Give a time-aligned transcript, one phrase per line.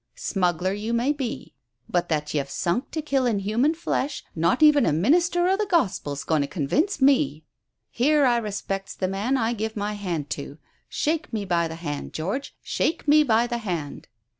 [0.15, 1.53] Smuggler you may be,
[1.87, 6.23] but that you've sunk to killin' human flesh not even a minister o' the Gospel's
[6.23, 7.43] goin' to convince me.
[7.91, 10.57] Here, I respects the man I give my hand to.
[10.89, 14.07] Shake me by the hand, George shake me by the hand."